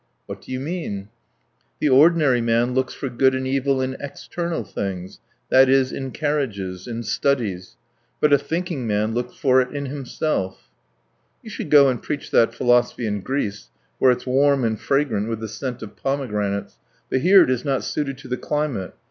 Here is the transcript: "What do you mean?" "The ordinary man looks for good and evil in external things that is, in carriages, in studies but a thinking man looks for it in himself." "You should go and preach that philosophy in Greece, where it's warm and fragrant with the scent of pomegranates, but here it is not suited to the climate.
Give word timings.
"What 0.25 0.41
do 0.41 0.51
you 0.51 0.59
mean?" 0.59 1.09
"The 1.79 1.89
ordinary 1.89 2.41
man 2.41 2.73
looks 2.73 2.91
for 2.95 3.07
good 3.07 3.35
and 3.35 3.45
evil 3.45 3.81
in 3.83 3.95
external 3.99 4.63
things 4.63 5.19
that 5.49 5.69
is, 5.69 5.91
in 5.91 6.09
carriages, 6.09 6.87
in 6.87 7.03
studies 7.03 7.75
but 8.19 8.33
a 8.33 8.39
thinking 8.39 8.87
man 8.87 9.13
looks 9.13 9.35
for 9.37 9.61
it 9.61 9.71
in 9.75 9.85
himself." 9.85 10.71
"You 11.43 11.51
should 11.51 11.69
go 11.69 11.87
and 11.87 12.01
preach 12.01 12.31
that 12.31 12.51
philosophy 12.55 13.05
in 13.05 13.21
Greece, 13.21 13.69
where 13.99 14.09
it's 14.11 14.25
warm 14.25 14.63
and 14.65 14.79
fragrant 14.81 15.29
with 15.29 15.39
the 15.39 15.47
scent 15.47 15.83
of 15.83 15.95
pomegranates, 15.95 16.79
but 17.11 17.21
here 17.21 17.43
it 17.43 17.51
is 17.51 17.63
not 17.63 17.83
suited 17.83 18.17
to 18.17 18.27
the 18.27 18.37
climate. 18.37 18.95